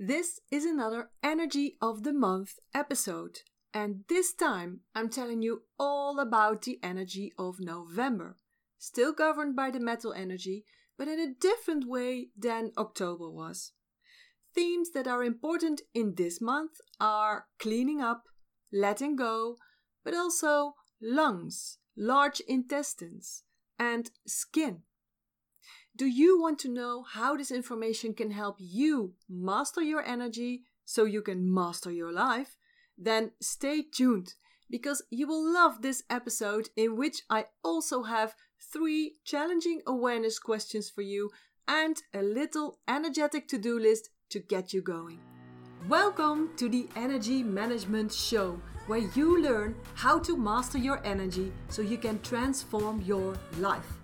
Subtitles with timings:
[0.00, 3.40] This is another Energy of the Month episode,
[3.74, 8.38] and this time I'm telling you all about the energy of November,
[8.78, 10.64] still governed by the metal energy,
[10.96, 13.72] but in a different way than October was.
[14.54, 18.22] Themes that are important in this month are cleaning up,
[18.72, 19.58] letting go,
[20.04, 23.42] but also lungs, large intestines,
[23.80, 24.82] and skin.
[25.98, 31.02] Do you want to know how this information can help you master your energy so
[31.02, 32.56] you can master your life?
[32.96, 34.34] Then stay tuned
[34.70, 38.36] because you will love this episode in which I also have
[38.72, 41.30] three challenging awareness questions for you
[41.66, 45.18] and a little energetic to do list to get you going.
[45.88, 51.82] Welcome to the Energy Management Show, where you learn how to master your energy so
[51.82, 53.97] you can transform your life.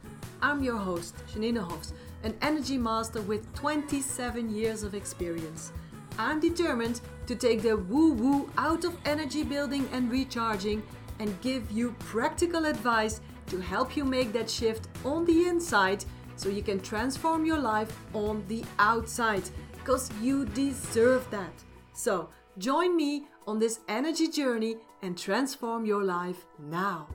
[0.45, 5.73] I'm your host, Janine Hofs, an energy master with 27 years of experience.
[6.19, 10.83] I'm determined to take the woo woo out of energy building and recharging
[11.19, 16.05] and give you practical advice to help you make that shift on the inside
[16.36, 21.55] so you can transform your life on the outside because you deserve that.
[21.95, 27.08] So, join me on this energy journey and transform your life now.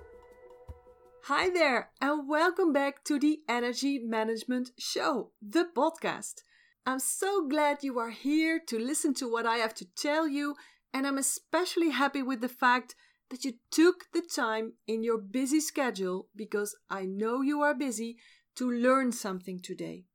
[1.29, 6.41] Hi there, and welcome back to the Energy Management Show, the podcast.
[6.87, 10.55] I'm so glad you are here to listen to what I have to tell you,
[10.91, 12.95] and I'm especially happy with the fact
[13.29, 18.17] that you took the time in your busy schedule because I know you are busy
[18.55, 20.05] to learn something today.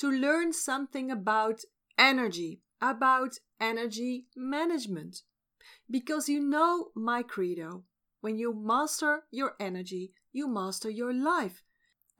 [0.00, 1.62] To learn something about
[1.96, 5.22] energy, about energy management.
[5.90, 7.84] Because you know my credo
[8.20, 11.62] when you master your energy, you master your life.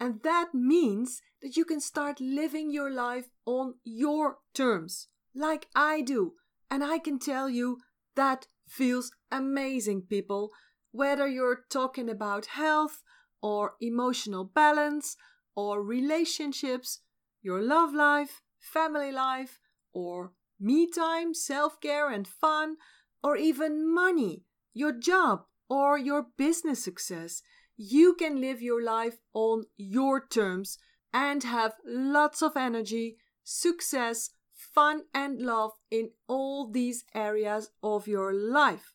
[0.01, 6.03] And that means that you can start living your life on your terms, like I
[6.03, 6.35] do.
[6.71, 7.79] And I can tell you
[8.15, 10.51] that feels amazing, people.
[10.93, 13.03] Whether you're talking about health
[13.43, 15.17] or emotional balance
[15.55, 17.01] or relationships,
[17.43, 19.59] your love life, family life,
[19.93, 22.77] or me time, self care, and fun,
[23.23, 27.43] or even money, your job, or your business success
[27.79, 30.79] you can live your life on your terms
[31.15, 38.35] and have lots of energy, success, fun, and love in all these areas of your
[38.35, 38.93] life.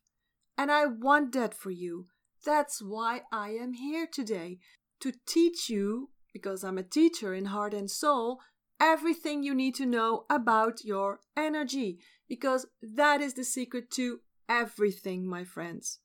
[0.57, 2.07] And I want that for you.
[2.45, 4.59] That's why I am here today
[4.99, 8.41] to teach you, because I'm a teacher in heart and soul,
[8.81, 14.19] everything you need to know about your energy, because that is the secret to
[14.49, 15.99] everything, my friends.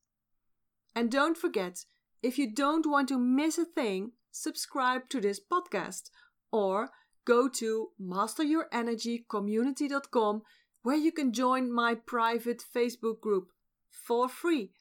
[0.95, 1.85] And don't forget,
[2.23, 6.11] if you don't want to miss a thing, subscribe to this podcast
[6.53, 6.91] or
[7.25, 10.43] go to masteryourenergycommunity.com
[10.83, 13.53] where you can join my private Facebook group
[13.91, 14.73] for free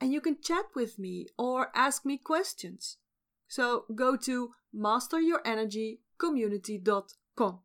[0.00, 2.98] and you can chat with me or ask me questions.
[3.48, 7.60] So go to masteryourenergycommunity.com.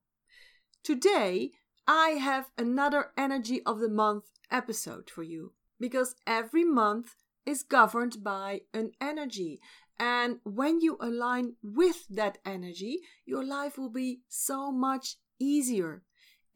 [0.83, 1.51] Today,
[1.87, 7.15] I have another Energy of the Month episode for you because every month
[7.45, 9.59] is governed by an energy.
[9.99, 16.03] And when you align with that energy, your life will be so much easier.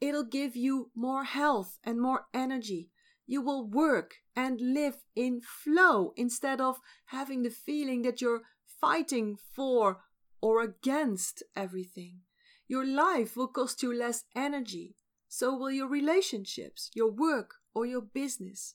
[0.00, 2.90] It'll give you more health and more energy.
[3.26, 8.42] You will work and live in flow instead of having the feeling that you're
[8.80, 10.02] fighting for
[10.40, 12.20] or against everything.
[12.68, 14.96] Your life will cost you less energy.
[15.28, 18.74] So will your relationships, your work, or your business.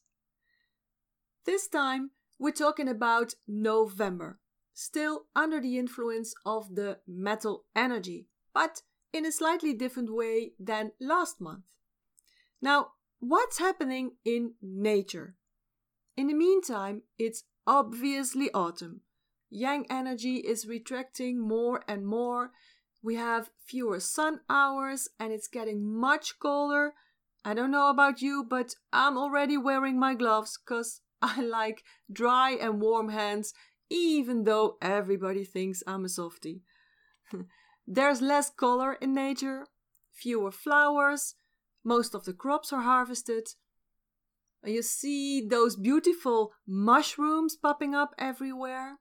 [1.46, 4.40] This time, we're talking about November,
[4.74, 10.92] still under the influence of the metal energy, but in a slightly different way than
[11.00, 11.64] last month.
[12.62, 15.36] Now, what's happening in nature?
[16.16, 19.02] In the meantime, it's obviously autumn.
[19.50, 22.52] Yang energy is retracting more and more.
[23.02, 26.94] We have fewer sun hours and it's getting much colder.
[27.44, 31.02] I don't know about you, but I'm already wearing my gloves because
[31.38, 33.54] I like dry and warm hands,
[33.90, 36.62] even though everybody thinks I'm a softie.
[37.88, 39.66] There's less color in nature,
[40.14, 41.36] fewer flowers,
[41.84, 43.50] most of the crops are harvested.
[44.64, 48.98] You see those beautiful mushrooms popping up everywhere.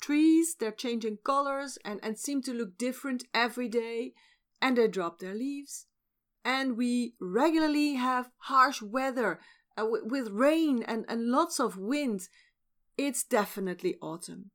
[0.00, 4.12] Trees, they're changing colors and, and seem to look different every day,
[4.62, 5.86] and they drop their leaves.
[6.44, 9.40] And we regularly have harsh weather
[9.78, 12.28] uh, with rain and, and lots of wind,
[12.96, 14.50] it's definitely autumn.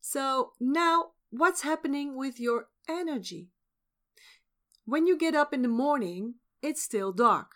[0.00, 3.48] So, now what's happening with your energy?
[4.84, 7.52] When you get up in the morning, it's still dark.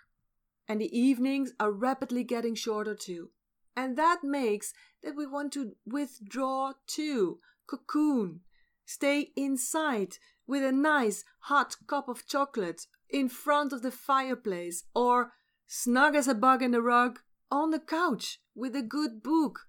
[0.69, 3.31] And the evenings are rapidly getting shorter too.
[3.77, 4.73] And that makes
[5.03, 8.41] that we want to withdraw too, cocoon,
[8.85, 10.17] stay inside
[10.47, 15.33] with a nice hot cup of chocolate in front of the fireplace or
[15.69, 17.21] snug as a bug in the rug
[17.51, 19.67] on the couch with a good book.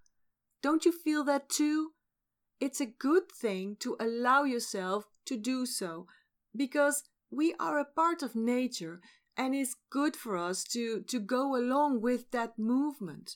[0.64, 1.92] Don't you feel that too?
[2.60, 6.08] It's a good thing to allow yourself to do so
[6.56, 9.02] because we are a part of nature
[9.38, 13.36] and it's good for us to, to go along with that movement.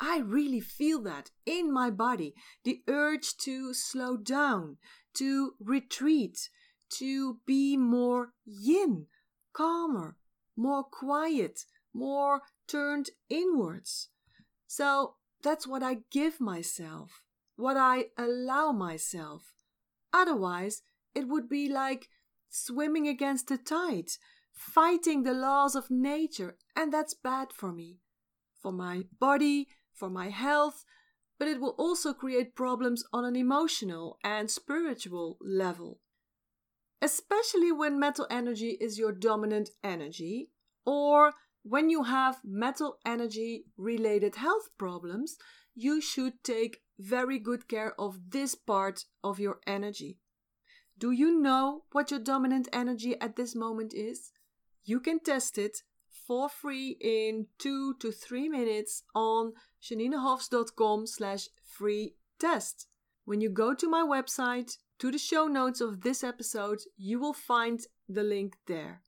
[0.00, 2.34] I really feel that in my body
[2.64, 4.78] the urge to slow down,
[5.14, 6.50] to retreat,
[6.98, 9.06] to be more yin,
[9.52, 10.16] calmer,
[10.56, 11.64] more quiet,
[11.94, 14.08] more turned inwards.
[14.66, 17.22] So that's what I give myself,
[17.56, 19.52] what I allow myself.
[20.12, 20.82] Otherwise,
[21.14, 22.08] it would be like
[22.48, 24.08] swimming against the tide,
[24.52, 27.98] fighting the laws of nature, and that's bad for me,
[28.60, 30.84] for my body, for my health,
[31.38, 35.98] but it will also create problems on an emotional and spiritual level.
[37.00, 40.50] Especially when metal energy is your dominant energy,
[40.86, 45.36] or when you have metal energy related health problems,
[45.74, 50.18] you should take very good care of this part of your energy.
[50.98, 54.32] Do you know what your dominant energy at this moment is?
[54.84, 55.78] You can test it
[56.26, 62.86] for free in two to three minutes on janinehofs.com slash free test.
[63.24, 67.32] When you go to my website, to the show notes of this episode, you will
[67.32, 69.02] find the link there.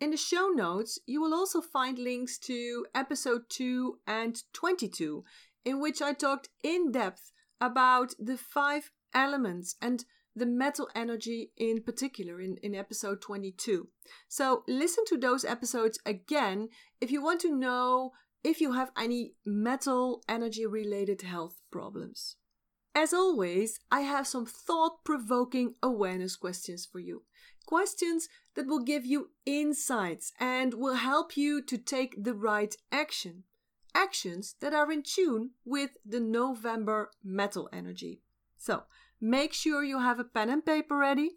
[0.00, 5.24] In the show notes, you will also find links to episode 2 and 22,
[5.66, 10.02] in which I talked in depth about the five elements and
[10.34, 13.88] the metal energy in particular in, in episode 22.
[14.26, 16.68] So listen to those episodes again
[17.02, 18.12] if you want to know
[18.42, 22.36] if you have any metal energy related health problems.
[22.94, 27.22] As always, I have some thought provoking awareness questions for you.
[27.66, 33.44] Questions that will give you insights and will help you to take the right action.
[33.94, 38.22] Actions that are in tune with the November metal energy.
[38.58, 38.84] So,
[39.20, 41.32] Make sure you have a pen and paper ready.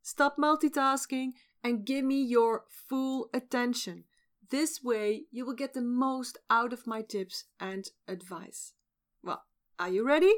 [0.00, 1.32] Stop multitasking
[1.62, 4.04] and give me your full attention.
[4.48, 8.72] This way, you will get the most out of my tips and advice.
[9.22, 9.42] Well,
[9.78, 10.32] are you ready?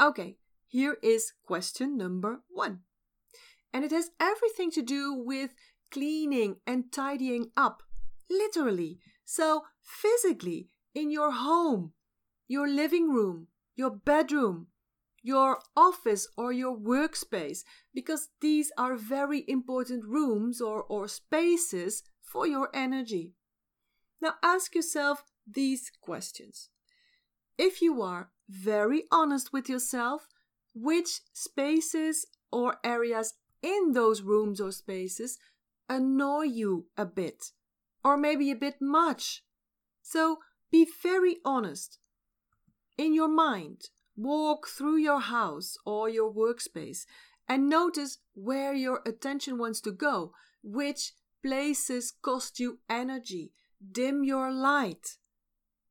[0.00, 2.80] Okay, here is question number one.
[3.72, 5.54] And it has everything to do with
[5.90, 7.82] cleaning and tidying up,
[8.30, 8.98] literally.
[9.24, 11.92] So, physically, in your home,
[12.46, 14.68] your living room, your bedroom,
[15.24, 17.64] your office or your workspace
[17.94, 23.32] because these are very important rooms or, or spaces for your energy.
[24.20, 26.68] Now ask yourself these questions.
[27.56, 30.28] If you are very honest with yourself,
[30.74, 35.38] which spaces or areas in those rooms or spaces
[35.88, 37.52] annoy you a bit,
[38.04, 39.42] or maybe a bit much?
[40.02, 40.38] So
[40.70, 41.98] be very honest.
[42.96, 47.04] In your mind, Walk through your house or your workspace
[47.48, 50.32] and notice where your attention wants to go,
[50.62, 51.12] which
[51.42, 53.52] places cost you energy,
[53.90, 55.16] dim your light.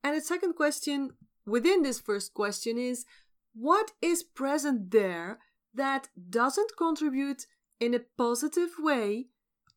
[0.04, 1.12] And the second question
[1.46, 3.06] within this first question is
[3.54, 5.40] what is present there
[5.74, 7.46] that doesn't contribute
[7.80, 9.28] in a positive way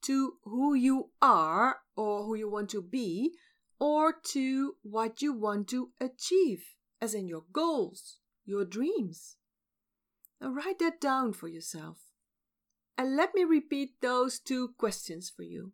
[0.02, 3.32] to who you are or who you want to be
[3.78, 8.18] or to what you want to achieve, as in your goals?
[8.46, 9.36] your dreams.
[10.40, 11.98] Now write that down for yourself.
[12.96, 15.72] And let me repeat those two questions for you.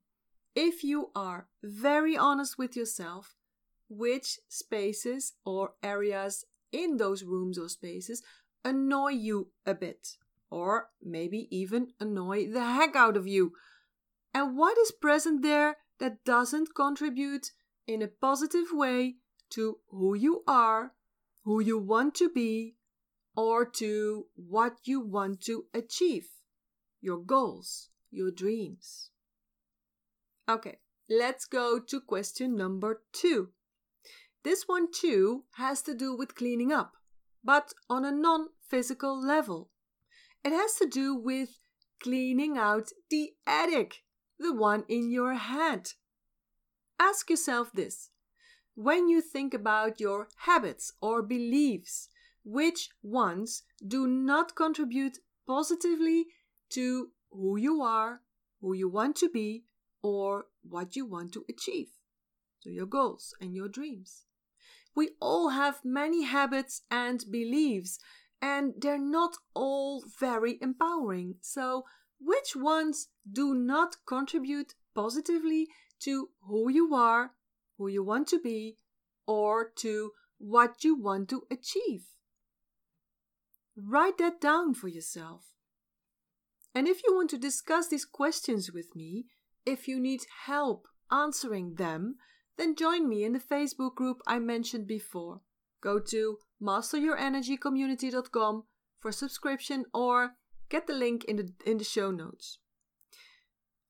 [0.56, 3.36] If you are very honest with yourself,
[3.96, 8.22] which spaces or areas in those rooms or spaces
[8.64, 10.16] annoy you a bit,
[10.50, 13.52] or maybe even annoy the heck out of you?
[14.34, 17.50] And what is present there that doesn't contribute
[17.86, 19.16] in a positive way
[19.50, 20.92] to who you are
[21.44, 22.76] who you want to be,
[23.36, 26.28] or to what you want to achieve,
[27.00, 29.10] your goals, your dreams.
[30.48, 33.50] Okay, let's go to question number two.
[34.44, 36.94] This one too has to do with cleaning up,
[37.44, 39.70] but on a non physical level.
[40.44, 41.58] It has to do with
[42.00, 44.02] cleaning out the attic,
[44.38, 45.90] the one in your head.
[46.98, 48.10] Ask yourself this
[48.74, 52.08] when you think about your habits or beliefs,
[52.44, 56.26] which ones do not contribute positively
[56.70, 58.22] to who you are,
[58.60, 59.64] who you want to be,
[60.02, 61.90] or what you want to achieve.
[62.60, 64.24] So, your goals and your dreams.
[64.94, 67.98] We all have many habits and beliefs,
[68.40, 71.36] and they're not all very empowering.
[71.40, 71.84] So,
[72.20, 75.68] which ones do not contribute positively
[76.00, 77.32] to who you are,
[77.78, 78.76] who you want to be,
[79.26, 82.04] or to what you want to achieve?
[83.76, 85.44] Write that down for yourself.
[86.74, 89.26] And if you want to discuss these questions with me,
[89.64, 92.16] if you need help answering them,
[92.56, 95.40] then join me in the Facebook group I mentioned before.
[95.80, 98.64] Go to masteryourenergycommunity.com
[99.00, 100.32] for subscription or
[100.68, 102.58] get the link in the, in the show notes.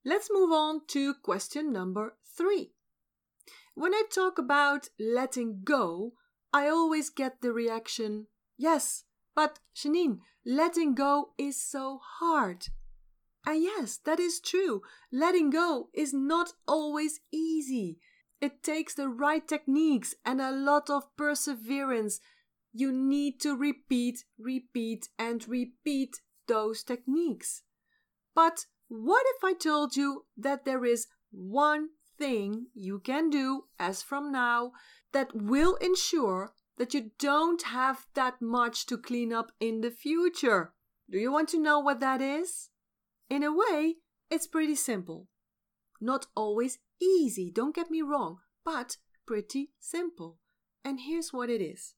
[0.05, 2.73] Let's move on to question number three.
[3.75, 6.13] When I talk about letting go,
[6.53, 8.27] I always get the reaction,
[8.59, 9.05] yes,
[9.35, 12.67] but Janine, letting go is so hard.
[13.47, 14.83] And yes, that is true.
[15.11, 17.99] Letting go is not always easy.
[18.43, 22.19] It takes the right techniques and a lot of perseverance.
[22.73, 26.17] You need to repeat, repeat, and repeat
[26.49, 27.63] those techniques.
[28.35, 34.03] But what if I told you that there is one thing you can do as
[34.03, 34.73] from now
[35.13, 40.73] that will ensure that you don't have that much to clean up in the future?
[41.09, 42.71] Do you want to know what that is?
[43.31, 43.99] In a way,
[44.31, 45.29] it's pretty simple.
[46.01, 50.39] Not always easy, don't get me wrong, but pretty simple.
[50.85, 51.95] And here's what it is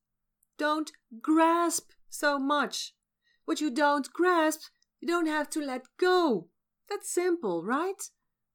[0.57, 2.95] don't grasp so much.
[3.45, 4.63] What you don't grasp,
[5.01, 6.49] you don't have to let go.
[6.89, 8.03] That's simple, right?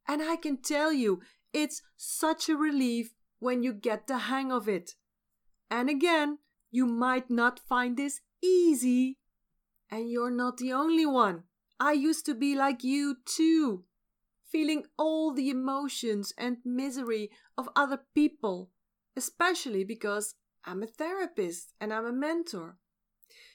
[0.07, 1.21] And I can tell you,
[1.53, 4.91] it's such a relief when you get the hang of it.
[5.69, 6.39] And again,
[6.71, 9.17] you might not find this easy.
[9.91, 11.43] And you're not the only one.
[11.79, 13.85] I used to be like you too,
[14.51, 18.71] feeling all the emotions and misery of other people,
[19.15, 22.77] especially because I'm a therapist and I'm a mentor.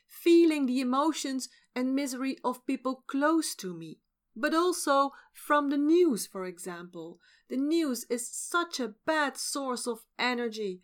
[0.06, 3.98] Feeling the emotions and misery of people close to me,
[4.36, 7.18] but also from the news, for example.
[7.48, 10.80] The news is such a bad source of energy,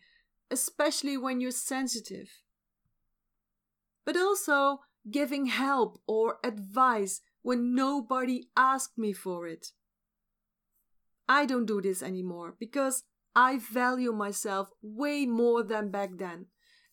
[0.49, 2.29] especially when you're sensitive.
[4.05, 9.67] But also giving help or advice when nobody asked me for it.
[11.31, 16.47] I don't do this anymore because I value myself way more than back then,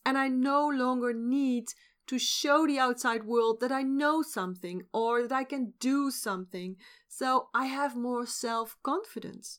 [0.07, 1.64] and I no longer need
[2.07, 6.76] to show the outside world that I know something or that I can do something,
[7.09, 9.59] so I have more self confidence.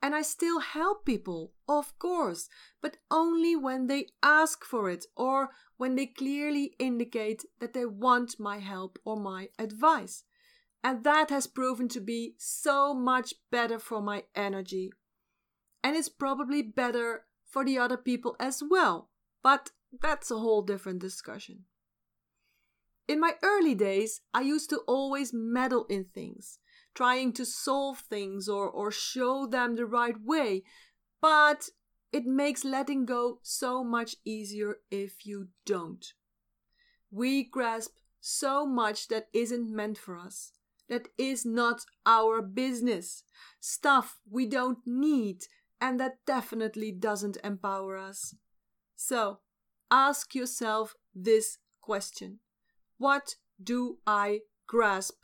[0.00, 2.48] And I still help people, of course,
[2.80, 8.38] but only when they ask for it or when they clearly indicate that they want
[8.38, 10.22] my help or my advice.
[10.88, 14.90] And that has proven to be so much better for my energy.
[15.84, 19.10] And it's probably better for the other people as well,
[19.42, 21.64] but that's a whole different discussion.
[23.06, 26.58] In my early days, I used to always meddle in things,
[26.94, 30.62] trying to solve things or, or show them the right way,
[31.20, 31.68] but
[32.12, 36.14] it makes letting go so much easier if you don't.
[37.10, 37.90] We grasp
[38.20, 40.52] so much that isn't meant for us,
[40.88, 43.24] that is not our business,
[43.60, 45.44] stuff we don't need,
[45.80, 48.34] and that definitely doesn't empower us.
[48.96, 49.40] So,
[49.90, 52.40] ask yourself this question
[52.96, 55.16] What do I grasp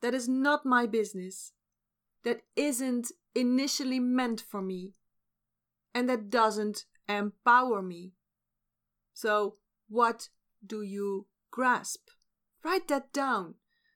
[0.00, 1.52] that is not my business,
[2.24, 4.94] that isn't initially meant for me?
[5.94, 8.12] and that doesn't empower me.
[9.14, 9.54] So,
[9.88, 10.28] what
[10.66, 12.08] do you grasp?
[12.64, 13.54] Write that down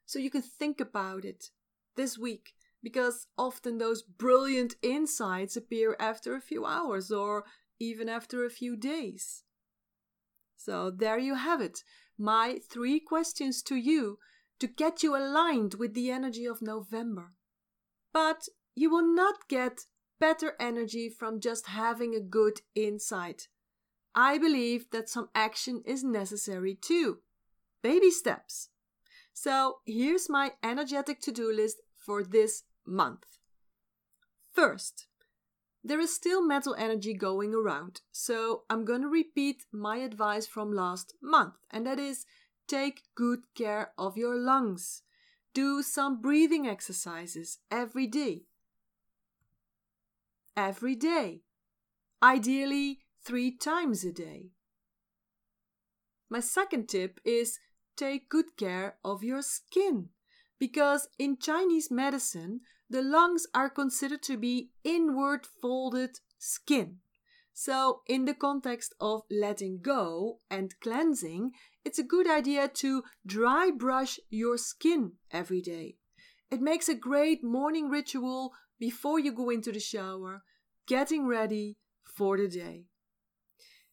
[0.09, 1.51] so you can think about it
[1.95, 7.45] this week because often those brilliant insights appear after a few hours or
[7.79, 9.43] even after a few days.
[10.57, 11.85] So, there you have it
[12.17, 14.19] my three questions to you
[14.61, 17.35] to get you aligned with the energy of November.
[18.11, 19.85] But you will not get
[20.19, 23.49] better energy from just having a good insight.
[24.15, 27.19] I believe that some action is necessary too.
[27.83, 28.71] Baby steps.
[29.41, 33.39] So here's my energetic to do list for this month.
[34.53, 35.07] First,
[35.85, 40.73] there is still metal energy going around, so I'm going to repeat my advice from
[40.73, 42.27] last month, and that is
[42.67, 45.03] take good care of your lungs.
[45.55, 48.43] Do some breathing exercises every day
[50.59, 51.43] every day,
[52.21, 54.51] ideally three times a day.
[56.29, 57.61] My second tip is
[57.99, 60.11] take good care of your skin
[60.59, 66.99] because in Chinese medicine, the lungs are considered to be inward folded skin.
[67.53, 71.51] So, in the context of letting go and cleansing,
[71.85, 75.97] it's a good idea to dry brush your skin every day.
[76.51, 80.45] It makes a great morning ritual before you go into the shower,
[80.87, 82.85] getting ready for the day.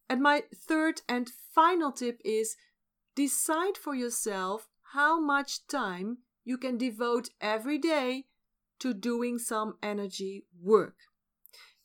[0.07, 2.55] And my third and final tip is
[3.15, 8.25] decide for yourself how much time you can devote every day
[8.79, 10.95] to doing some energy work.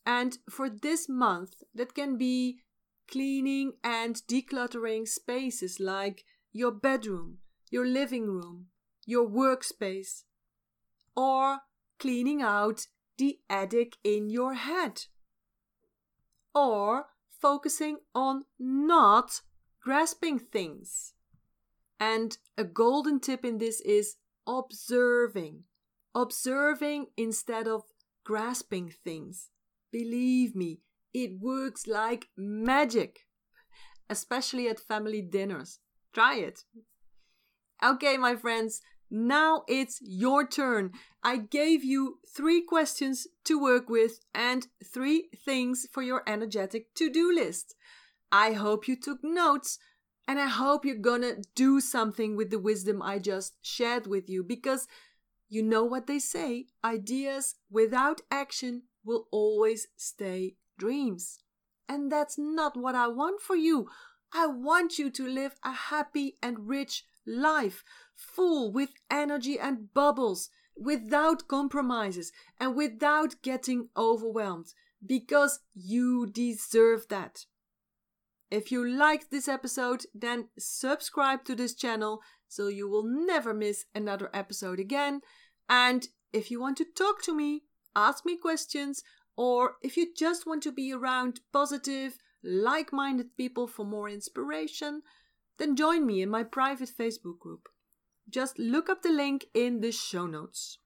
[0.04, 2.58] And for this month, that can be
[3.08, 7.38] cleaning and decluttering spaces like your bedroom,
[7.70, 8.66] your living room,
[9.06, 10.24] your workspace,
[11.16, 11.60] or
[11.98, 12.86] cleaning out
[13.18, 15.04] the attic in your head,
[16.54, 19.42] or focusing on not
[19.82, 21.14] grasping things.
[22.00, 24.16] And a golden tip in this is
[24.46, 25.64] observing.
[26.14, 27.82] Observing instead of
[28.24, 29.50] grasping things.
[29.92, 30.80] Believe me,
[31.12, 33.20] it works like magic,
[34.08, 35.78] especially at family dinners.
[36.14, 36.60] Try it.
[37.84, 38.80] Okay, my friends,
[39.10, 40.92] now it's your turn.
[41.22, 47.10] I gave you three questions to work with and three things for your energetic to
[47.10, 47.74] do list.
[48.30, 49.78] I hope you took notes
[50.26, 54.44] and I hope you're gonna do something with the wisdom I just shared with you
[54.44, 54.86] because
[55.48, 61.40] you know what they say ideas without action will always stay dreams.
[61.88, 63.88] And that's not what I want for you.
[64.32, 67.82] I want you to live a happy and rich life,
[68.14, 74.72] full with energy and bubbles, without compromises and without getting overwhelmed,
[75.04, 77.44] because you deserve that.
[78.50, 83.84] If you liked this episode, then subscribe to this channel so you will never miss
[83.94, 85.20] another episode again.
[85.68, 87.62] And if you want to talk to me,
[87.94, 89.04] ask me questions,
[89.36, 95.02] or if you just want to be around positive, like minded people for more inspiration,
[95.58, 97.68] then join me in my private Facebook group.
[98.28, 100.78] Just look up the link in the show notes.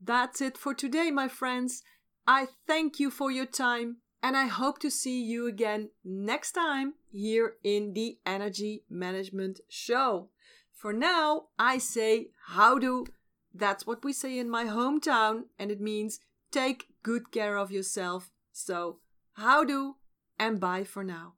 [0.00, 1.82] That's it for today, my friends.
[2.26, 6.94] I thank you for your time and I hope to see you again next time
[7.10, 10.28] here in the Energy Management Show.
[10.72, 13.08] For now, I say houdoe?
[13.54, 18.30] That's what we say in my hometown, and it means take good care of yourself.
[18.52, 18.98] So,
[19.38, 19.94] houdoe?
[20.38, 21.34] and bye for now.